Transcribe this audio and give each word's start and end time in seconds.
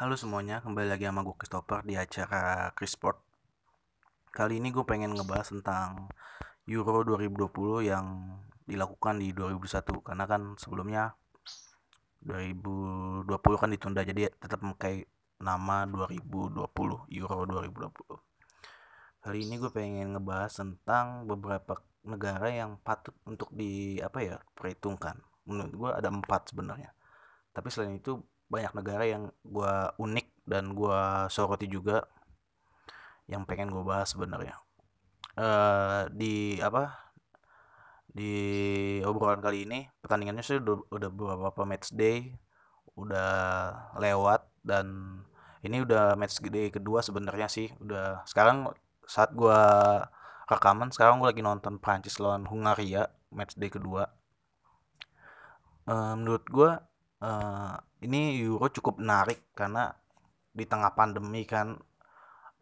Halo 0.00 0.16
semuanya, 0.16 0.64
kembali 0.64 0.96
lagi 0.96 1.04
sama 1.04 1.20
gue 1.20 1.36
Christopher 1.36 1.84
di 1.84 1.92
acara 1.92 2.72
Chrisport. 2.72 3.20
Kali 4.32 4.56
ini 4.56 4.72
gue 4.72 4.80
pengen 4.80 5.12
ngebahas 5.12 5.52
tentang 5.52 6.08
Euro 6.64 7.04
2020 7.04 7.84
yang 7.84 8.32
dilakukan 8.64 9.20
di 9.20 9.36
2021 9.36 10.00
karena 10.00 10.24
kan 10.24 10.56
sebelumnya 10.56 11.12
2020 12.24 13.28
kan 13.60 13.68
ditunda 13.68 14.00
jadi 14.00 14.32
tetap 14.40 14.64
memakai 14.64 15.04
nama 15.36 15.84
2020 15.84 16.64
Euro 17.20 17.38
2020. 17.44 19.20
Kali 19.20 19.36
ini 19.36 19.60
gue 19.60 19.68
pengen 19.68 20.16
ngebahas 20.16 20.64
tentang 20.64 21.28
beberapa 21.28 21.76
negara 22.08 22.48
yang 22.48 22.80
patut 22.80 23.12
untuk 23.28 23.52
di 23.52 24.00
apa 24.00 24.24
ya 24.24 24.40
perhitungkan. 24.56 25.20
Menurut 25.44 25.72
gue 25.76 25.90
ada 25.92 26.08
empat 26.08 26.56
sebenarnya. 26.56 26.88
Tapi 27.52 27.68
selain 27.68 28.00
itu 28.00 28.16
banyak 28.50 28.72
negara 28.74 29.04
yang 29.06 29.30
gue 29.46 29.74
unik 29.96 30.26
dan 30.44 30.74
gue 30.74 31.00
soroti 31.30 31.70
juga 31.70 32.02
yang 33.30 33.46
pengen 33.46 33.70
gue 33.70 33.86
bahas 33.86 34.10
sebenarnya. 34.10 34.58
Uh, 35.38 36.10
di 36.10 36.58
apa 36.58 36.90
di 38.10 38.34
obrolan 39.06 39.38
kali 39.38 39.62
ini 39.62 39.86
pertandingannya 40.02 40.42
sih 40.42 40.58
udah, 40.58 40.82
udah 40.90 41.10
beberapa 41.14 41.62
match 41.62 41.94
day 41.94 42.34
udah 42.98 43.30
lewat 44.02 44.50
dan 44.66 44.86
ini 45.62 45.86
udah 45.86 46.18
match 46.18 46.42
day 46.42 46.74
kedua 46.74 47.06
sebenarnya 47.06 47.46
sih. 47.46 47.70
Udah 47.78 48.26
sekarang 48.26 48.74
saat 49.06 49.30
gue 49.30 49.60
rekaman 50.50 50.90
sekarang 50.90 51.22
gue 51.22 51.30
lagi 51.30 51.42
nonton 51.46 51.78
Prancis 51.78 52.18
lawan 52.18 52.50
Hungaria 52.50 53.06
match 53.30 53.54
day 53.54 53.70
kedua. 53.70 54.10
Uh, 55.86 56.18
menurut 56.18 56.44
gue 56.50 56.70
uh, 57.20 57.76
ini 58.04 58.40
Euro 58.44 58.66
cukup 58.72 59.00
menarik 59.00 59.52
karena 59.52 59.92
di 60.50 60.64
tengah 60.66 60.92
pandemi 60.96 61.46
kan 61.46 61.78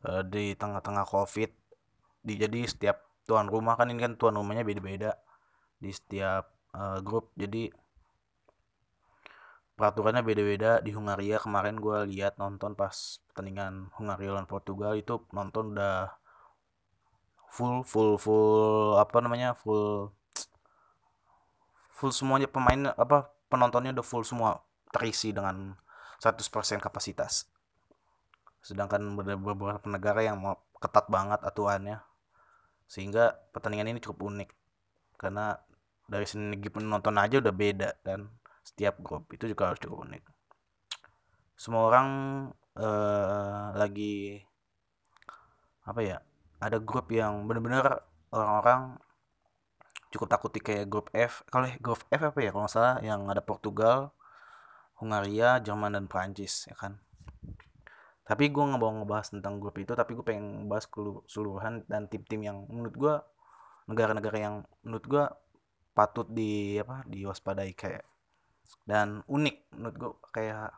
uh, 0.05 0.23
di 0.27 0.53
tengah-tengah 0.55 1.07
Covid 1.09 1.51
di 2.23 2.35
jadi 2.37 2.61
setiap 2.69 3.09
tuan 3.25 3.49
rumah 3.49 3.79
kan 3.79 3.89
ini 3.89 4.01
kan 4.03 4.15
tuan 4.21 4.37
rumahnya 4.37 4.67
beda-beda 4.67 5.17
di 5.79 5.91
setiap 5.95 6.51
uh, 6.75 6.99
grup. 7.01 7.33
Jadi 7.39 7.71
peraturannya 9.79 10.27
beda-beda. 10.27 10.83
Di 10.83 10.91
Hungaria 10.93 11.39
kemarin 11.39 11.79
gue 11.79 11.99
lihat 12.11 12.37
nonton 12.37 12.75
pas 12.75 13.23
pertandingan 13.31 13.95
Hungaria 13.95 14.35
lawan 14.35 14.51
Portugal 14.51 14.99
itu 14.99 15.23
nonton 15.31 15.79
udah 15.79 16.19
full 17.49 17.81
full 17.87 18.21
full 18.21 19.01
apa 19.01 19.25
namanya 19.25 19.57
full 19.57 20.13
full 21.89 22.13
semuanya 22.13 22.47
pemain 22.47 22.93
apa 22.93 23.33
penontonnya 23.49 23.97
udah 23.97 24.07
full 24.07 24.25
semua 24.25 24.61
terisi 24.93 25.33
dengan 25.33 25.77
100% 26.21 26.81
kapasitas. 26.81 27.49
Sedangkan 28.61 29.17
beberapa 29.17 29.81
negara 29.89 30.21
yang 30.25 30.41
mau 30.41 30.57
ketat 30.79 31.09
banget 31.11 31.41
aturannya 31.43 32.05
sehingga 32.89 33.37
pertandingan 33.53 33.93
ini 33.93 34.01
cukup 34.01 34.33
unik. 34.33 34.51
Karena 35.19 35.57
dari 36.09 36.25
segi 36.25 36.69
penonton 36.73 37.17
aja 37.21 37.41
udah 37.43 37.55
beda 37.55 37.91
dan 38.01 38.33
setiap 38.65 39.01
grup 39.01 39.29
itu 39.33 39.49
juga 39.49 39.73
harus 39.73 39.81
cukup 39.81 40.09
unik. 40.09 40.23
Semua 41.59 41.89
orang 41.91 42.09
eh, 42.79 43.67
lagi 43.77 44.41
apa 45.89 46.01
ya 46.05 46.21
ada 46.61 46.77
grup 46.83 47.09
yang 47.09 47.49
benar-benar 47.49 48.05
orang-orang 48.29 49.01
cukup 50.09 50.29
takut 50.33 50.51
di 50.53 50.61
kayak 50.65 50.89
grup 50.89 51.13
F 51.13 51.45
kalau 51.53 51.69
grup 51.81 52.01
F 52.09 52.21
apa 52.33 52.39
ya 52.41 52.51
kalau 52.53 52.65
nggak 52.65 52.75
salah 52.75 52.97
yang 53.05 53.29
ada 53.29 53.45
Portugal 53.45 54.13
Hungaria 54.99 55.63
Jerman 55.63 55.95
dan 55.95 56.05
Prancis 56.11 56.67
ya 56.67 56.75
kan? 56.75 56.99
Tapi 58.29 58.53
gue 58.53 58.61
nggak 58.61 58.81
mau 58.81 58.93
ngebahas 58.93 59.33
tentang 59.33 59.57
grup 59.57 59.79
itu 59.81 59.97
tapi 59.97 60.13
gue 60.13 60.25
pengen 60.27 60.67
ngebahas 60.67 60.85
keseluruhan 60.91 61.89
dan 61.89 62.11
tim-tim 62.13 62.41
yang 62.45 62.59
menurut 62.69 62.95
gue 62.97 63.15
negara-negara 63.89 64.37
yang 64.37 64.55
menurut 64.85 65.05
gue 65.09 65.25
patut 65.97 66.29
di 66.29 66.77
apa 66.77 67.03
diwaspadai 67.09 67.73
kayak 67.73 68.05
dan 68.85 69.25
unik 69.25 69.57
menurut 69.73 69.97
gue 69.97 70.13
kayak 70.31 70.77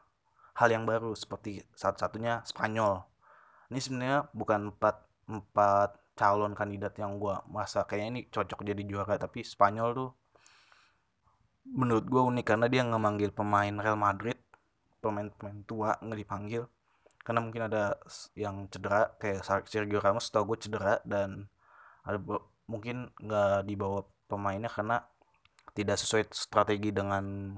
hal 0.56 0.68
yang 0.70 0.84
baru 0.86 1.16
seperti 1.16 1.64
satu-satunya 1.74 2.44
Spanyol. 2.46 3.02
Ini 3.70 3.80
sebenarnya 3.80 4.18
bukan 4.30 4.74
empat 4.74 4.96
empat 5.30 5.99
calon 6.20 6.52
kandidat 6.52 6.92
yang 7.00 7.16
gue 7.16 7.32
masa 7.48 7.88
kayaknya 7.88 8.08
ini 8.12 8.20
cocok 8.28 8.60
jadi 8.60 8.82
juara 8.84 9.16
tapi 9.16 9.40
Spanyol 9.40 9.88
tuh 9.96 10.10
menurut 11.72 12.04
gue 12.04 12.20
unik 12.20 12.44
karena 12.44 12.66
dia 12.68 12.84
nggak 12.84 13.00
manggil 13.00 13.30
pemain 13.32 13.72
Real 13.80 13.96
Madrid 13.96 14.36
pemain-pemain 15.00 15.64
tua 15.64 15.96
nggak 15.98 16.20
dipanggil. 16.20 16.62
Karena 17.20 17.40
mungkin 17.44 17.68
ada 17.68 17.96
yang 18.36 18.68
cedera 18.68 19.12
kayak 19.20 19.44
Sergio 19.68 20.00
Ramos 20.00 20.28
tau 20.28 20.44
gue 20.44 20.56
cedera 20.60 21.00
dan 21.04 21.48
ada 22.04 22.20
mungkin 22.68 23.12
nggak 23.20 23.66
dibawa 23.68 24.04
pemainnya 24.28 24.70
karena 24.70 25.04
tidak 25.74 26.00
sesuai 26.00 26.32
strategi 26.32 26.92
dengan 26.94 27.56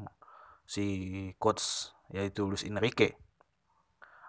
si 0.66 0.86
coach 1.36 1.90
yaitu 2.10 2.46
Luis 2.46 2.66
Enrique. 2.66 3.14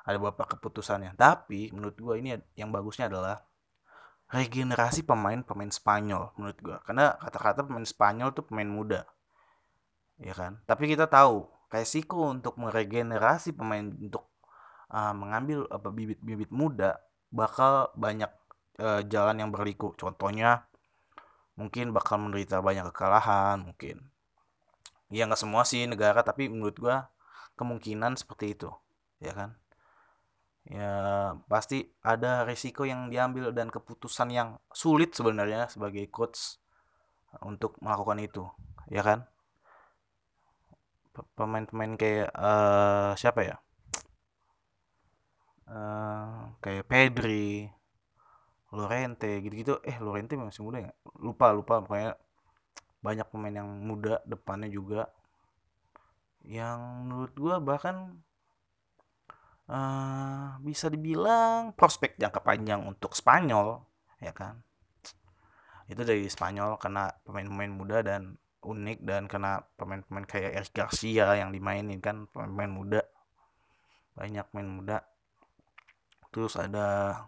Ada 0.04 0.20
beberapa 0.20 0.58
keputusannya. 0.58 1.16
Tapi 1.16 1.72
menurut 1.72 1.96
gue 1.96 2.16
ini 2.20 2.36
yang 2.60 2.70
bagusnya 2.70 3.08
adalah 3.08 3.40
regenerasi 4.34 5.06
pemain-pemain 5.06 5.70
Spanyol 5.70 6.34
menurut 6.42 6.58
gue 6.58 6.78
karena 6.90 7.14
kata-kata 7.22 7.70
pemain 7.70 7.86
Spanyol 7.86 8.34
tuh 8.34 8.50
pemain 8.50 8.66
muda. 8.66 9.06
Ya 10.18 10.34
kan? 10.34 10.58
Tapi 10.66 10.90
kita 10.90 11.06
tahu 11.06 11.46
resiko 11.70 12.34
untuk 12.34 12.58
meregenerasi 12.58 13.54
pemain 13.54 13.94
untuk 13.94 14.26
uh, 14.90 15.14
mengambil 15.14 15.70
apa 15.70 15.94
bibit-bibit 15.94 16.50
muda 16.50 16.98
bakal 17.30 17.94
banyak 17.94 18.30
uh, 18.82 19.06
jalan 19.06 19.38
yang 19.38 19.50
berliku. 19.54 19.94
Contohnya 19.94 20.66
mungkin 21.54 21.94
bakal 21.94 22.18
menderita 22.18 22.58
banyak 22.66 22.90
kekalahan 22.90 23.62
mungkin. 23.62 24.10
Ya 25.14 25.30
nggak 25.30 25.38
semua 25.38 25.62
sih 25.62 25.86
negara 25.86 26.26
tapi 26.26 26.50
menurut 26.50 26.74
gua 26.82 27.14
kemungkinan 27.54 28.18
seperti 28.18 28.58
itu. 28.58 28.74
Ya 29.22 29.38
kan 29.38 29.62
ya 30.64 30.92
pasti 31.52 31.84
ada 32.08 32.48
risiko 32.48 32.88
yang 32.88 33.12
diambil 33.12 33.52
dan 33.52 33.68
keputusan 33.68 34.32
yang 34.32 34.56
sulit 34.72 35.12
sebenarnya 35.12 35.68
sebagai 35.68 36.08
coach 36.08 36.60
untuk 37.44 37.76
melakukan 37.84 38.20
itu 38.24 38.44
ya 38.88 39.04
kan? 39.04 39.28
Pemain-pemain 41.38 41.94
kayak 41.94 42.30
uh, 42.34 43.14
siapa 43.14 43.42
ya? 43.46 43.56
Uh, 45.70 46.58
kayak 46.60 46.90
Pedri 46.90 47.70
Lorente 48.74 49.30
gitu-gitu. 49.46 49.78
Eh 49.86 50.02
Lorente 50.02 50.34
masih 50.34 50.66
muda 50.66 50.82
nggak? 50.90 50.98
Lupa 51.22 51.54
lupa. 51.54 51.86
Pokoknya 51.86 52.18
banyak 53.06 53.28
pemain 53.30 53.56
yang 53.62 53.70
muda 53.70 54.24
depannya 54.26 54.72
juga 54.72 55.12
yang 56.44 57.08
menurut 57.08 57.34
gua 57.36 57.56
bahkan 57.60 58.20
uh, 59.74 60.62
bisa 60.62 60.88
dibilang 60.88 61.74
prospek 61.74 62.16
jangka 62.22 62.46
panjang 62.46 62.86
untuk 62.86 63.18
Spanyol 63.18 63.82
ya 64.22 64.32
kan? 64.32 64.62
Itu 65.90 66.06
dari 66.06 66.30
Spanyol 66.30 66.78
karena 66.78 67.10
pemain-pemain 67.26 67.74
muda 67.74 67.98
dan 68.06 68.38
unik 68.64 69.04
dan 69.04 69.28
karena 69.28 69.60
pemain-pemain 69.76 70.24
kayak 70.24 70.52
Eric 70.56 70.72
Garcia 70.72 71.36
yang 71.36 71.50
dimainin 71.52 72.00
kan 72.00 72.30
pemain-pemain 72.32 72.72
muda. 72.72 73.02
Banyak 74.16 74.46
pemain 74.54 74.70
muda. 74.70 74.98
Terus 76.30 76.54
ada 76.56 77.20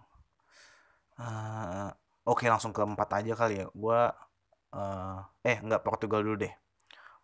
uh, 1.20 1.90
oke 2.24 2.46
okay, 2.46 2.48
langsung 2.48 2.72
ke 2.72 2.82
empat 2.86 3.10
aja 3.20 3.34
kali 3.36 3.66
ya. 3.66 3.68
Gua 3.74 4.14
uh, 4.72 5.20
eh 5.44 5.58
nggak 5.60 5.84
Portugal 5.84 6.24
dulu 6.24 6.48
deh 6.48 6.54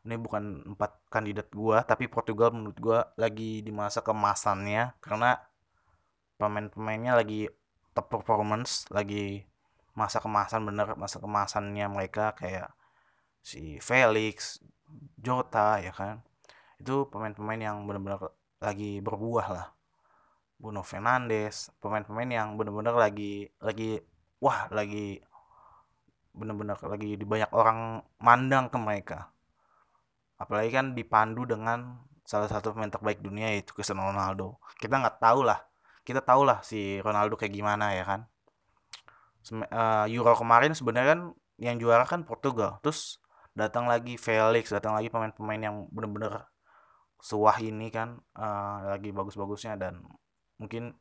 ini 0.01 0.15
bukan 0.17 0.73
empat 0.75 0.97
kandidat 1.13 1.47
gua 1.53 1.85
tapi 1.85 2.09
Portugal 2.09 2.49
menurut 2.53 2.77
gua 2.81 2.99
lagi 3.17 3.61
di 3.61 3.69
masa 3.69 4.01
kemasannya 4.01 4.97
karena 4.97 5.37
pemain-pemainnya 6.41 7.13
lagi 7.13 7.45
top 7.93 8.09
performance 8.09 8.89
lagi 8.89 9.45
masa 9.93 10.23
kemasan 10.23 10.63
bener 10.63 10.95
masa 10.95 11.19
kemasannya 11.19 11.85
mereka 11.91 12.33
kayak 12.33 12.71
si 13.43 13.77
Felix 13.81 14.61
Jota 15.17 15.79
ya 15.81 15.91
kan? 15.93 16.21
Itu 16.81 17.07
pemain-pemain 17.09 17.61
yang 17.61 17.77
benar-benar 17.85 18.33
lagi 18.61 18.99
berbuah 19.01 19.47
lah. 19.51 19.67
Bruno 20.61 20.85
Fernandes 20.85 21.73
pemain-pemain 21.81 22.29
yang 22.29 22.47
benar-benar 22.53 22.93
lagi 22.93 23.49
lagi 23.57 23.97
wah 24.37 24.69
lagi 24.69 25.17
benar-benar 26.37 26.77
lagi 26.85 27.17
di 27.17 27.25
banyak 27.25 27.49
orang 27.49 28.05
mandang 28.21 28.69
ke 28.69 28.77
mereka 28.77 29.33
apalagi 30.41 30.73
kan 30.73 30.97
dipandu 30.97 31.45
dengan 31.45 32.01
salah 32.25 32.49
satu 32.49 32.73
pemain 32.73 32.89
terbaik 32.89 33.21
dunia 33.21 33.53
yaitu 33.53 33.77
Cristiano 33.77 34.09
Ronaldo. 34.09 34.57
Kita 34.81 34.97
nggak 34.97 35.21
tahu 35.21 35.45
lah 35.45 35.61
kita 36.01 36.21
tahu 36.25 36.41
lah 36.49 36.65
si 36.65 36.97
Ronaldo 37.01 37.37
kayak 37.37 37.53
gimana 37.53 37.93
ya 37.93 38.03
kan? 38.05 38.21
Uh, 39.49 40.05
Euro 40.09 40.33
kemarin 40.37 40.73
sebenarnya 40.73 41.17
kan 41.17 41.21
yang 41.61 41.77
juara 41.77 42.05
kan 42.05 42.25
Portugal. 42.25 42.81
Terus 42.81 43.21
datang 43.53 43.85
lagi 43.85 44.17
Felix 44.17 44.73
datang 44.73 44.97
lagi 44.97 45.11
pemain-pemain 45.13 45.61
yang 45.61 45.75
bener-bener 45.93 46.49
sewah 47.21 47.53
ini 47.61 47.93
kan 47.93 48.17
uh, 48.33 48.97
lagi 48.97 49.13
bagus-bagusnya 49.13 49.77
dan 49.77 50.01
mungkin 50.57 50.97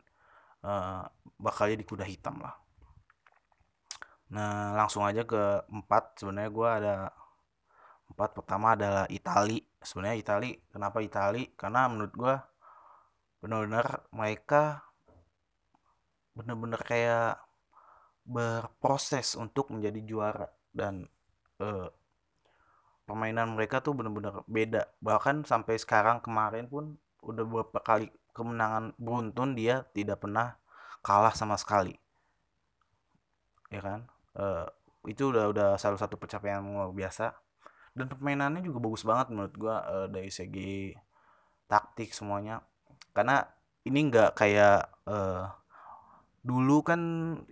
uh, 0.65 1.05
bakal 1.41 1.69
jadi 1.69 1.85
kuda 1.85 2.05
hitam 2.05 2.37
lah. 2.45 2.61
Nah 4.31 4.77
langsung 4.77 5.05
aja 5.05 5.25
ke 5.25 5.65
empat. 5.73 6.21
Sebenarnya 6.21 6.51
gue 6.53 6.69
ada 6.69 6.95
empat 8.11 8.31
pertama 8.37 8.75
adalah 8.75 9.07
Itali. 9.07 9.63
Sebenarnya 9.81 10.17
Itali 10.21 10.51
kenapa 10.69 10.99
Itali? 11.01 11.55
Karena 11.55 11.87
menurut 11.87 12.15
gue 12.15 12.35
benar-benar 13.41 14.05
mereka 14.13 14.85
benar-benar 16.37 16.81
kayak 16.85 17.41
berproses 18.27 19.39
untuk 19.39 19.73
menjadi 19.73 20.01
juara. 20.05 20.49
Dan 20.71 21.07
uh, 21.63 21.89
permainan 23.07 23.57
mereka 23.57 23.83
tuh 23.83 23.97
bener-bener 23.97 24.43
beda. 24.47 24.91
Bahkan 25.01 25.49
sampai 25.49 25.79
sekarang 25.81 26.23
kemarin 26.23 26.69
pun 26.71 26.99
udah 27.25 27.45
beberapa 27.47 27.81
kali 27.83 28.11
kemenangan 28.31 28.95
beruntun 28.97 29.59
dia 29.59 29.85
tidak 29.97 30.23
pernah 30.23 30.57
kalah 31.03 31.35
sama 31.35 31.57
sekali. 31.57 31.97
Ya 33.71 33.81
kan? 33.83 34.07
Uh, 34.37 34.67
itu 35.09 35.33
udah 35.33 35.49
udah 35.49 35.69
salah 35.81 35.97
satu 35.97 36.21
pencapaian 36.21 36.61
luar 36.61 36.93
biasa 36.93 37.33
dan 37.95 38.07
permainannya 38.07 38.63
juga 38.63 38.79
bagus 38.79 39.03
banget 39.03 39.27
menurut 39.35 39.55
gua 39.59 39.77
uh, 39.87 40.09
dari 40.11 40.31
segi 40.31 40.95
taktik 41.71 42.11
semuanya. 42.11 42.63
Karena 43.15 43.43
ini 43.87 44.01
nggak 44.11 44.37
kayak 44.39 45.07
uh, 45.07 45.51
dulu 46.41 46.81
kan 46.83 47.01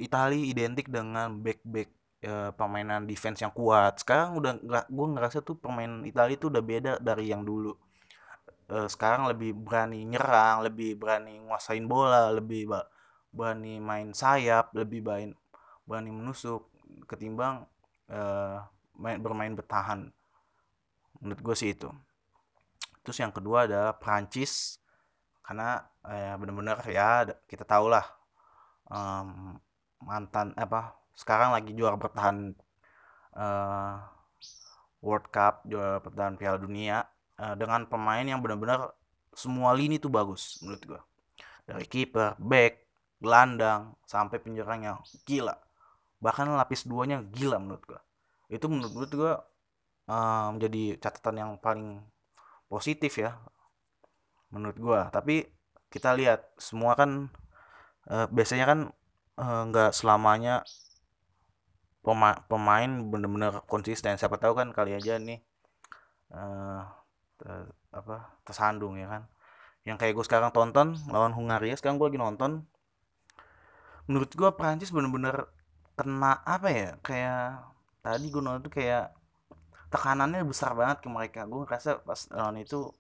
Italia 0.00 0.40
identik 0.40 0.88
dengan 0.88 1.38
back 1.40 1.60
back 1.64 1.88
ya, 2.24 2.50
permainan 2.52 3.04
defense 3.04 3.44
yang 3.44 3.54
kuat. 3.54 4.00
Sekarang 4.02 4.38
udah 4.40 4.58
nggak 4.58 4.86
gue 4.90 5.06
ngerasa 5.14 5.38
tuh 5.44 5.56
pemain 5.60 6.02
Italia 6.04 6.34
itu 6.34 6.48
udah 6.50 6.62
beda 6.64 6.92
dari 6.98 7.30
yang 7.30 7.44
dulu. 7.46 7.76
Uh, 8.68 8.84
sekarang 8.84 9.24
lebih 9.32 9.56
berani 9.56 10.04
nyerang 10.04 10.60
lebih 10.60 11.00
berani 11.00 11.40
nguasain 11.40 11.88
bola 11.88 12.28
lebih 12.28 12.68
berani 13.32 13.80
main 13.80 14.12
sayap 14.12 14.76
lebih 14.76 15.00
berani 15.88 16.10
menusuk 16.12 16.68
ketimbang 17.08 17.64
uh, 18.12 18.60
main 19.00 19.16
bermain 19.24 19.56
bertahan 19.56 20.12
menurut 21.22 21.40
gue 21.42 21.54
sih 21.56 21.74
itu. 21.74 21.90
Terus 23.02 23.18
yang 23.22 23.32
kedua 23.32 23.64
adalah 23.64 23.96
Prancis 23.96 24.78
karena 25.40 25.80
eh, 26.04 26.36
benar-benar 26.36 26.84
ya 26.84 27.24
kita 27.48 27.64
tahu 27.64 27.88
lah 27.88 28.04
um, 28.92 29.56
mantan 30.04 30.52
apa 30.60 30.92
sekarang 31.16 31.56
lagi 31.56 31.72
juara 31.72 31.96
bertahan 31.96 32.52
uh, 33.32 33.96
World 35.00 35.32
Cup 35.32 35.64
juara 35.64 36.04
bertahan 36.04 36.36
Piala 36.36 36.60
Dunia 36.60 37.02
uh, 37.40 37.54
dengan 37.56 37.88
pemain 37.88 38.22
yang 38.22 38.44
benar-benar 38.44 38.92
semua 39.34 39.70
lini 39.74 40.02
tuh 40.02 40.10
bagus 40.10 40.58
menurut 40.62 40.82
gua. 40.86 41.02
Dari 41.68 41.84
kiper, 41.84 42.34
back, 42.40 42.74
gelandang 43.20 43.94
sampai 44.08 44.40
penyerangnya 44.40 44.98
gila. 45.22 45.54
Bahkan 46.18 46.48
lapis 46.50 46.88
duanya 46.88 47.22
gila 47.22 47.62
menurut 47.62 47.84
gua. 47.86 48.00
Itu 48.50 48.66
menurut 48.66 49.10
gua 49.14 49.42
uh, 50.08 50.50
menjadi 50.56 50.98
catatan 50.98 51.36
yang 51.38 51.50
paling 51.60 52.02
positif 52.66 53.20
ya 53.20 53.38
menurut 54.50 54.76
gua. 54.80 55.00
Tapi 55.12 55.44
kita 55.92 56.16
lihat 56.16 56.48
semua 56.56 56.96
kan 56.96 57.30
uh, 58.08 58.26
biasanya 58.28 58.66
kan 58.68 58.80
nggak 59.38 59.90
uh, 59.92 59.94
selamanya 59.94 60.66
pema 62.02 62.42
pemain 62.50 62.90
bener-bener 63.06 63.62
konsisten. 63.70 64.16
Siapa 64.18 64.40
tahu 64.40 64.58
kan 64.58 64.72
kali 64.74 64.96
aja 64.96 65.20
nih 65.20 65.38
uh, 66.34 66.82
apa 67.92 68.40
tersandung 68.42 68.98
ya 68.98 69.06
kan. 69.06 69.22
Yang 69.86 69.96
kayak 70.04 70.12
gue 70.18 70.24
sekarang 70.26 70.50
tonton 70.52 70.98
lawan 71.08 71.32
Hungaria 71.32 71.76
sekarang 71.78 71.96
gue 71.96 72.08
lagi 72.12 72.20
nonton. 72.20 72.66
Menurut 74.08 74.32
gue 74.32 74.50
Prancis 74.56 74.92
bener-bener 74.92 75.48
kena 75.96 76.40
apa 76.44 76.68
ya 76.70 76.90
kayak 77.04 77.60
tadi 78.00 78.26
gue 78.30 78.42
nonton 78.42 78.68
tuh 78.68 78.74
kayak 78.74 79.17
tekanannya 79.88 80.44
besar 80.44 80.72
banget 80.76 81.04
ke 81.04 81.08
mereka. 81.08 81.40
Gue 81.48 81.64
ngerasa 81.64 82.04
pas 82.04 82.28
lawan 82.32 82.60
itu 82.60 82.92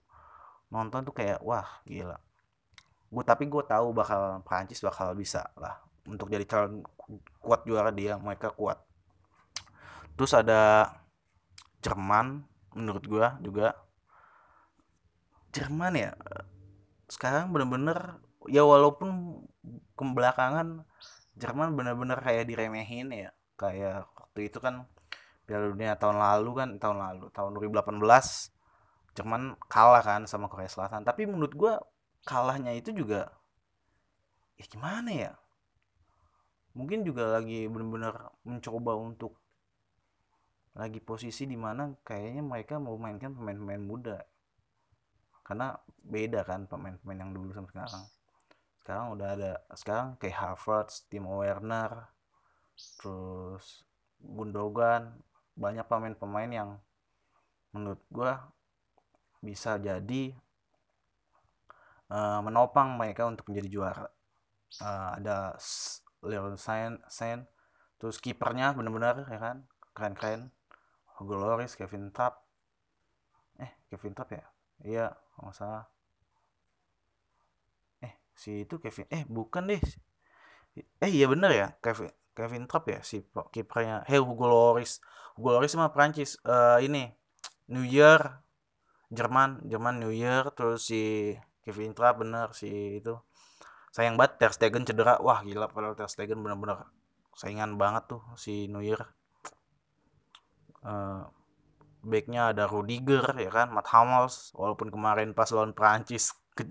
nonton 0.72 1.04
tuh 1.04 1.14
kayak 1.16 1.40
wah 1.44 1.66
gila. 1.84 2.16
Gue 3.08 3.24
tapi 3.24 3.48
gue 3.48 3.62
tahu 3.64 3.96
bakal 3.96 4.44
Prancis 4.44 4.84
bakal 4.84 5.12
bisa 5.16 5.48
lah 5.56 5.80
untuk 6.08 6.32
jadi 6.32 6.44
calon 6.48 6.84
kuat 7.40 7.64
juara 7.68 7.92
dia 7.92 8.16
mereka 8.16 8.52
kuat. 8.52 8.80
Terus 10.16 10.32
ada 10.34 10.90
Jerman 11.84 12.42
menurut 12.74 13.04
gua 13.06 13.38
juga. 13.38 13.76
Jerman 15.54 15.94
ya 15.94 16.12
sekarang 17.08 17.54
bener-bener 17.54 18.20
ya 18.52 18.66
walaupun 18.66 19.40
kebelakangan 19.96 20.84
Jerman 21.38 21.72
bener-bener 21.72 22.20
kayak 22.20 22.50
diremehin 22.50 23.08
ya 23.14 23.30
kayak 23.56 24.04
waktu 24.12 24.52
itu 24.52 24.58
kan 24.60 24.84
Piala 25.48 25.72
Dunia 25.72 25.96
tahun 25.96 26.20
lalu 26.20 26.50
kan 26.52 26.68
tahun 26.76 27.00
lalu 27.00 27.24
tahun 27.32 27.56
2018 27.56 28.04
Jerman 29.16 29.56
kalah 29.66 30.04
kan 30.04 30.28
sama 30.28 30.52
Korea 30.52 30.68
Selatan. 30.68 31.08
Tapi 31.08 31.24
menurut 31.24 31.56
gua 31.56 31.80
kalahnya 32.28 32.76
itu 32.76 32.92
juga 32.92 33.32
ya 34.60 34.68
gimana 34.68 35.08
ya? 35.08 35.32
Mungkin 36.76 37.02
juga 37.02 37.40
lagi 37.40 37.64
bener-bener 37.64 38.12
mencoba 38.44 38.92
untuk 38.94 39.40
lagi 40.76 41.00
posisi 41.02 41.48
di 41.48 41.58
mana 41.58 41.90
kayaknya 42.06 42.44
mereka 42.44 42.78
mau 42.78 42.94
mainkan 43.00 43.34
pemain-pemain 43.34 43.82
muda. 43.82 44.18
Karena 45.42 45.74
beda 46.04 46.44
kan 46.44 46.68
pemain-pemain 46.68 47.18
yang 47.24 47.32
dulu 47.32 47.56
sama 47.56 47.66
sekarang. 47.72 48.04
Sekarang 48.84 49.06
udah 49.16 49.28
ada 49.34 49.52
sekarang 49.74 50.14
kayak 50.20 50.36
Harvard, 50.38 50.92
Timo 51.08 51.40
Werner 51.40 52.12
terus 52.78 53.82
Gundogan 54.22 55.18
banyak 55.58 55.84
pemain-pemain 55.90 56.50
yang 56.50 56.70
menurut 57.74 58.00
gue 58.14 58.32
bisa 59.42 59.74
jadi 59.78 60.34
uh, 62.14 62.40
menopang 62.46 62.94
mereka 62.94 63.26
untuk 63.26 63.50
menjadi 63.50 63.68
juara. 63.68 64.06
Uh, 64.78 65.18
ada 65.18 65.58
Leon 66.22 66.54
Sain, 66.54 67.02
Sain 67.10 67.42
terus 67.98 68.22
kipernya 68.22 68.70
benar-benar 68.78 69.26
ya 69.26 69.38
kan? 69.42 69.66
Keren-keren. 69.92 70.54
Hugo 71.18 71.34
Kevin 71.74 72.14
Trapp. 72.14 72.46
Eh 73.58 73.74
Kevin 73.90 74.14
Trapp 74.14 74.30
ya? 74.30 74.46
Iya 74.86 75.06
nggak 75.42 75.54
salah. 75.58 75.90
Eh 77.98 78.14
si 78.38 78.62
itu 78.62 78.78
Kevin 78.78 79.10
eh 79.10 79.26
bukan 79.26 79.66
deh. 79.66 79.82
Eh 80.78 81.10
iya 81.10 81.26
bener 81.26 81.50
ya 81.50 81.68
Kevin 81.82 82.14
Kevin 82.38 82.70
Trapp 82.70 82.86
ya 82.86 83.02
si 83.02 83.26
kipernya 83.26 84.06
hey 84.06 84.22
Hugo 84.22 84.46
Loris 84.46 85.02
Hugo 85.34 85.58
Loris 85.58 85.74
sama 85.74 85.90
Prancis. 85.90 86.38
Uh, 86.46 86.78
ini 86.78 87.10
New 87.66 87.82
Year 87.82 88.38
Jerman 89.10 89.66
Jerman 89.66 89.98
New 89.98 90.14
Year 90.14 90.46
terus 90.54 90.86
si 90.86 91.34
Kevin 91.66 91.98
Trapp 91.98 92.22
bener 92.22 92.54
si 92.54 93.02
itu. 93.02 93.18
Sayang 93.90 94.14
banget 94.14 94.38
Ter 94.38 94.52
Stegen 94.54 94.86
cedera. 94.86 95.18
Wah 95.18 95.42
gila 95.42 95.66
padahal 95.66 95.98
Ter 95.98 96.06
Stegen 96.06 96.38
bener-bener 96.38 96.86
saingan 97.34 97.74
banget 97.74 98.06
tuh 98.06 98.22
si 98.38 98.70
New 98.70 98.86
Year. 98.86 99.02
Uh, 100.86 101.26
backnya 102.06 102.54
ada 102.54 102.70
Rudiger 102.70 103.34
ya 103.34 103.50
kan 103.50 103.74
Matt 103.74 103.90
Hummels. 103.90 104.54
Walaupun 104.54 104.94
kemarin 104.94 105.34
pas 105.34 105.50
lawan 105.50 105.74
Prancis 105.74 106.38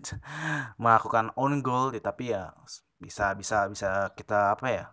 melakukan 0.82 1.36
own 1.36 1.60
goal 1.60 1.92
ya, 1.92 2.00
tapi 2.00 2.32
ya 2.32 2.56
bisa 3.00 3.32
bisa 3.36 3.70
bisa 3.72 4.12
kita 4.18 4.58
apa 4.58 4.68
ya 4.68 4.86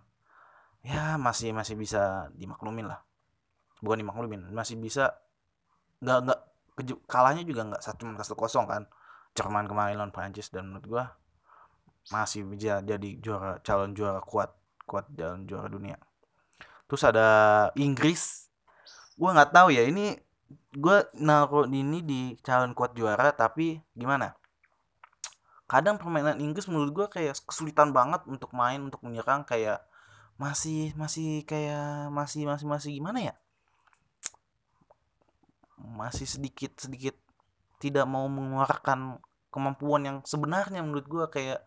ya 0.84 1.16
masih 1.16 1.56
masih 1.56 1.74
bisa 1.74 2.28
dimaklumin 2.36 2.86
lah. 2.86 3.00
Bukan 3.80 4.04
dimaklumin 4.04 4.52
masih 4.52 4.76
bisa 4.76 5.16
nggak 6.04 6.18
nggak 6.28 6.40
kalahnya 7.08 7.42
juga 7.42 7.64
nggak 7.72 7.82
satu 7.82 8.04
satu 8.20 8.36
kosong 8.36 8.68
kan. 8.68 8.84
Jerman 9.34 9.66
kemarin 9.66 9.98
lawan 9.98 10.14
Prancis 10.14 10.52
dan 10.52 10.70
menurut 10.70 10.86
gua 10.86 11.04
masih 12.12 12.44
bisa 12.44 12.84
jadi 12.84 13.16
juara 13.18 13.58
calon 13.64 13.96
juara 13.96 14.20
kuat 14.20 14.52
kuat 14.84 15.08
dalam 15.08 15.48
juara 15.48 15.66
dunia. 15.72 15.96
Terus 16.84 17.02
ada 17.04 17.28
Inggris. 17.80 18.52
Gue 19.16 19.30
nggak 19.32 19.54
tahu 19.54 19.72
ya 19.72 19.88
ini 19.88 20.18
gue 20.74 20.98
naruh 21.16 21.64
ini 21.70 22.02
di 22.04 22.20
calon 22.44 22.76
kuat 22.76 22.92
juara 22.92 23.32
tapi 23.32 23.80
gimana? 23.96 24.36
Kadang 25.64 25.96
permainan 25.96 26.36
Inggris 26.44 26.68
menurut 26.68 26.92
gue 26.92 27.06
kayak 27.08 27.40
kesulitan 27.48 27.96
banget 27.96 28.20
untuk 28.28 28.52
main 28.52 28.84
untuk 28.84 29.00
menyerang 29.00 29.48
kayak 29.48 29.80
masih 30.34 30.90
masih 30.98 31.46
kayak 31.46 32.10
masih 32.10 32.46
masih 32.48 32.66
masih 32.66 32.90
gimana 32.98 33.18
ya? 33.22 33.34
Masih 35.78 36.26
sedikit 36.26 36.74
sedikit 36.78 37.14
tidak 37.78 38.06
mau 38.08 38.26
mengeluarkan 38.30 39.20
kemampuan 39.52 40.02
yang 40.02 40.16
sebenarnya 40.26 40.82
menurut 40.82 41.06
gue 41.06 41.24
kayak 41.30 41.60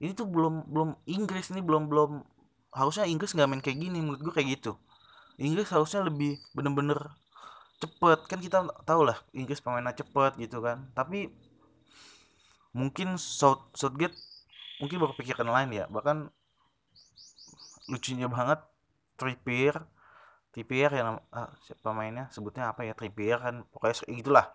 ini 0.00 0.16
tuh 0.16 0.24
belum 0.28 0.70
belum 0.70 0.96
Inggris 1.04 1.52
ini 1.52 1.60
belum 1.60 1.92
belum 1.92 2.24
harusnya 2.72 3.04
Inggris 3.06 3.36
nggak 3.36 3.48
main 3.48 3.62
kayak 3.62 3.78
gini 3.78 3.98
menurut 4.00 4.20
gue 4.24 4.32
kayak 4.32 4.60
gitu. 4.60 4.78
Inggris 5.36 5.68
harusnya 5.68 6.06
lebih 6.06 6.38
bener-bener 6.54 6.98
cepet 7.82 8.18
kan 8.30 8.38
kita 8.38 8.58
tahu 8.86 9.02
lah 9.04 9.18
Inggris 9.34 9.60
pemainnya 9.60 9.92
cepet 9.92 10.38
gitu 10.40 10.62
kan 10.62 10.88
tapi 10.96 11.28
mungkin 12.72 13.20
South 13.20 13.70
Southgate 13.76 14.14
mungkin 14.78 15.02
berpikiran 15.02 15.46
lain 15.46 15.70
ya 15.74 15.84
bahkan 15.90 16.30
lucunya 17.90 18.28
banget 18.30 18.60
Trippier. 19.14 19.76
Trippier 20.54 20.90
yang 20.94 21.18
ah, 21.34 21.50
siapa 21.66 21.90
mainnya 21.90 22.30
sebutnya 22.30 22.70
apa 22.70 22.86
ya 22.86 22.94
Trippier 22.94 23.38
kan 23.42 23.66
pokoknya 23.70 24.06
gitulah. 24.14 24.46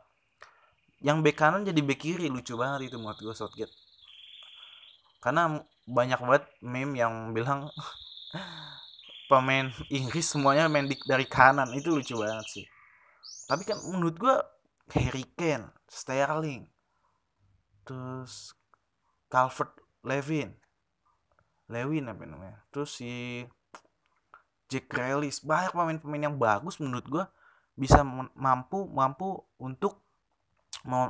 Yang 1.00 1.17
bek 1.24 1.36
kanan 1.39 1.63
jadi 1.63 1.79
bek 1.79 2.00
kiri 2.00 2.27
lucu 2.27 2.55
banget 2.59 2.91
itu 2.91 2.98
menurut 3.00 3.19
gue 3.19 3.36
Southgate. 3.36 3.71
Karena 5.24 5.59
banyak 5.88 6.19
banget 6.19 6.45
meme 6.63 6.95
yang 7.00 7.31
bilang 7.31 7.71
pemain 9.31 9.71
Inggris 9.91 10.27
semuanya 10.27 10.67
main 10.67 10.88
di, 10.88 10.95
dari 11.07 11.24
kanan. 11.27 11.71
Itu 11.75 11.95
lucu 11.95 12.19
banget 12.19 12.48
sih. 12.48 12.65
Tapi 13.48 13.63
kan 13.63 13.79
menurut 13.88 14.15
gue 14.19 14.36
Harry 14.93 15.25
Kane 15.38 15.69
Sterling 15.89 16.69
terus 17.86 18.53
Calvert 19.29 19.74
Levin 20.05 20.53
Lewin 21.69 22.09
apa 22.09 22.25
namanya? 22.25 22.57
Terus 22.73 22.97
si 22.97 23.45
Jack 24.69 24.89
Grealish. 24.89 25.45
Banyak 25.45 25.73
pemain-pemain 25.73 26.25
yang 26.29 26.38
bagus 26.38 26.81
menurut 26.81 27.05
gue 27.05 27.25
bisa 27.79 28.03
mampu 28.35 28.89
mampu 28.91 29.45
untuk 29.61 30.03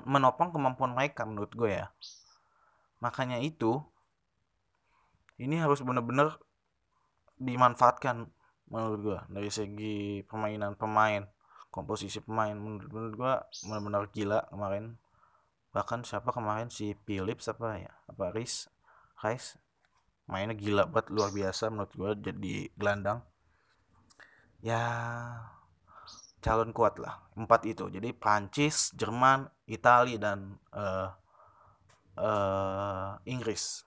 menopang 0.06 0.52
kemampuan 0.54 0.94
mereka 0.94 1.24
menurut 1.24 1.52
gue 1.56 1.72
ya. 1.80 1.88
Makanya 3.00 3.40
itu 3.40 3.80
ini 5.40 5.56
harus 5.60 5.80
benar-benar 5.80 6.36
dimanfaatkan 7.40 8.28
menurut 8.68 9.00
gue 9.00 9.20
dari 9.32 9.50
segi 9.50 10.22
permainan 10.28 10.76
pemain 10.76 11.24
komposisi 11.72 12.20
pemain. 12.20 12.54
Menurut, 12.54 12.90
menurut 12.92 13.14
gue 13.16 13.34
benar-benar 13.68 14.04
gila 14.12 14.40
kemarin. 14.52 15.00
Bahkan 15.72 16.04
siapa 16.04 16.34
kemarin? 16.34 16.68
Si 16.74 16.98
Philips 17.06 17.48
apa 17.48 17.78
ya? 17.78 17.94
Apa 18.10 18.34
Rice? 18.34 18.68
Rice 19.22 19.69
mainnya 20.30 20.54
gila 20.54 20.86
banget 20.86 21.10
luar 21.10 21.34
biasa 21.34 21.74
menurut 21.74 21.92
gue 21.98 22.12
jadi 22.30 22.54
gelandang. 22.78 23.20
Ya 24.62 24.84
calon 26.40 26.72
kuat 26.72 27.02
lah 27.02 27.20
empat 27.36 27.66
itu. 27.66 27.90
Jadi 27.90 28.14
Prancis 28.14 28.94
Jerman 28.94 29.50
Italia 29.66 30.22
dan 30.22 30.56
uh, 30.72 31.10
uh, 32.16 33.18
Inggris. 33.26 33.84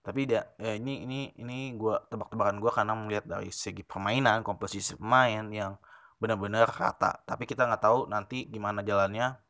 Tapi 0.00 0.28
dia 0.28 0.44
ya 0.60 0.76
ini 0.76 1.04
ini 1.04 1.20
ini 1.40 1.72
gue 1.76 1.96
tebak-tebakan 2.12 2.60
gue 2.60 2.70
karena 2.72 2.94
melihat 2.96 3.24
dari 3.24 3.48
segi 3.52 3.80
permainan 3.84 4.44
komposisi 4.44 4.96
pemain 5.00 5.48
yang 5.48 5.80
benar-benar 6.20 6.68
rata. 6.68 7.24
Tapi 7.24 7.48
kita 7.48 7.64
nggak 7.64 7.82
tahu 7.82 7.98
nanti 8.12 8.48
gimana 8.52 8.84
jalannya. 8.84 9.40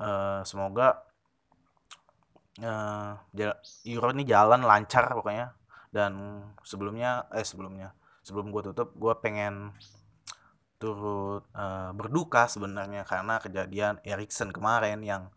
Uh, 0.00 0.40
semoga 0.48 1.09
uh, 2.58 3.14
Euro 3.86 4.08
ini 4.10 4.26
jalan 4.26 4.66
lancar 4.66 5.06
pokoknya. 5.14 5.54
Dan 5.90 6.42
sebelumnya 6.62 7.30
eh 7.34 7.46
sebelumnya 7.46 7.94
sebelum 8.22 8.50
gue 8.54 8.70
tutup 8.70 8.94
gue 8.94 9.14
pengen 9.18 9.74
turut 10.80 11.44
uh, 11.52 11.92
berduka 11.92 12.48
sebenarnya 12.48 13.04
karena 13.04 13.36
kejadian 13.36 14.00
Erikson 14.00 14.48
kemarin 14.48 15.04
yang 15.04 15.28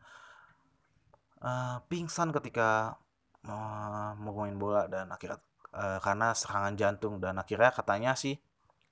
uh, 1.44 1.84
pingsan 1.92 2.32
ketika 2.32 2.96
uh, 3.44 4.16
mau 4.16 4.32
main 4.40 4.56
bola 4.56 4.88
dan 4.88 5.12
akhirnya 5.12 5.44
uh, 5.76 6.00
karena 6.00 6.32
serangan 6.32 6.74
jantung 6.80 7.20
dan 7.20 7.36
akhirnya 7.42 7.76
katanya 7.76 8.16
sih 8.16 8.40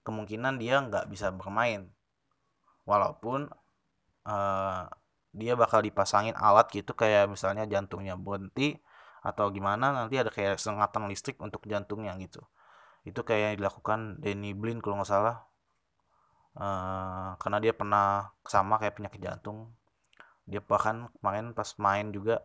kemungkinan 0.03 0.59
dia 0.59 0.81
nggak 0.81 1.07
bisa 1.07 1.31
bermain. 1.31 1.87
Walaupun 2.83 3.47
dia 5.31 5.55
bakal 5.55 5.79
dipasangin 5.79 6.35
alat 6.35 6.67
gitu 6.75 6.91
kayak 6.91 7.31
misalnya 7.31 7.63
jantungnya 7.63 8.19
berhenti 8.19 8.75
atau 9.23 9.47
gimana 9.53 9.93
nanti 9.95 10.19
ada 10.19 10.33
kayak 10.33 10.59
sengatan 10.59 11.07
listrik 11.07 11.39
untuk 11.39 11.63
jantungnya 11.69 12.17
gitu. 12.19 12.43
Itu 13.07 13.23
kayak 13.23 13.55
yang 13.55 13.57
dilakukan 13.63 13.99
Danny 14.19 14.51
Blin 14.57 14.83
kalau 14.83 15.01
nggak 15.01 15.09
salah. 15.09 15.37
Uh, 16.51 17.39
karena 17.39 17.63
dia 17.63 17.71
pernah 17.71 18.35
sama 18.43 18.75
kayak 18.81 18.99
penyakit 18.99 19.21
jantung. 19.23 19.71
Dia 20.49 20.59
bahkan 20.59 21.07
kemarin 21.21 21.55
pas 21.55 21.69
main 21.79 22.11
juga 22.11 22.43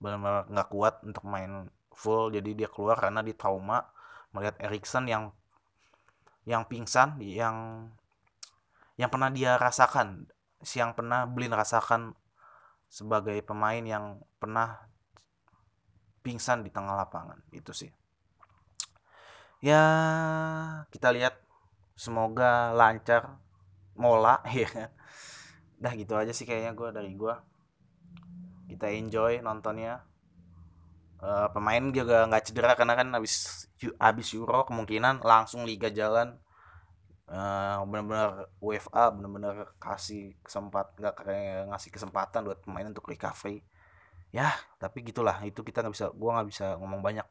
benar-benar 0.00 0.48
nggak 0.48 0.68
kuat 0.72 0.94
untuk 1.04 1.24
main 1.28 1.68
full 1.96 2.28
jadi 2.28 2.50
dia 2.52 2.68
keluar 2.68 3.00
karena 3.00 3.24
di 3.24 3.32
trauma 3.32 3.88
melihat 4.36 4.60
Erikson 4.60 5.08
yang 5.08 5.32
yang 6.44 6.68
pingsan 6.68 7.16
yang 7.24 7.88
yang 9.00 9.08
pernah 9.08 9.32
dia 9.32 9.56
rasakan 9.56 10.28
yang 10.76 10.96
pernah 10.96 11.28
Blin 11.28 11.52
rasakan 11.52 12.16
sebagai 12.86 13.36
pemain 13.42 13.82
yang 13.82 14.22
pernah 14.40 14.88
pingsan 16.24 16.66
di 16.66 16.70
tengah 16.70 16.96
lapangan 16.96 17.38
itu 17.52 17.70
sih. 17.74 17.90
Ya 19.60 19.82
kita 20.90 21.10
lihat. 21.12 21.42
Semoga 21.96 22.76
lancar 22.76 23.40
mola 23.96 24.44
ya 24.52 24.92
dah 25.80 25.92
gitu 25.96 26.12
aja 26.12 26.28
sih 26.32 26.44
kayaknya 26.44 26.76
gue 26.76 26.88
dari 26.92 27.16
gue 27.16 27.34
kita 28.68 28.92
enjoy 28.92 29.40
nontonnya. 29.40 30.04
Uh, 31.16 31.48
pemain 31.56 31.80
juga 31.96 32.28
nggak 32.28 32.52
cedera 32.52 32.76
karena 32.76 32.92
kan 32.92 33.08
habis 33.16 33.64
habis 33.96 34.28
Euro 34.36 34.68
kemungkinan 34.68 35.24
langsung 35.24 35.64
liga 35.64 35.88
jalan 35.88 36.36
uh, 37.30 37.82
benar-benar 37.86 38.50
UEFA 38.62 39.14
benar-benar 39.14 39.56
kasih 39.78 40.34
kesempat 40.42 40.98
nggak 40.98 41.14
kayak 41.14 41.70
ngasih 41.70 41.90
kesempatan 41.94 42.40
buat 42.46 42.58
pemain 42.62 42.86
untuk 42.86 43.06
recovery. 43.10 43.62
Ya 44.34 44.52
tapi 44.82 45.06
gitulah 45.06 45.38
itu 45.46 45.62
kita 45.62 45.82
nggak 45.86 45.94
bisa 45.94 46.06
gua 46.14 46.30
nggak 46.40 46.48
bisa 46.50 46.66
ngomong 46.80 47.00
banyak. 47.02 47.26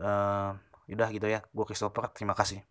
Uh, 0.00 0.56
udah 0.88 1.08
gitu 1.14 1.28
ya 1.30 1.40
gua 1.54 1.64
Christopher 1.68 2.10
terima 2.10 2.34
kasih 2.36 2.64